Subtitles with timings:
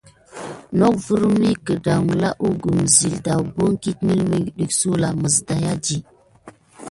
[0.77, 5.73] Nok vimi gudala ikume zele dabin mulmuke sula mis daya.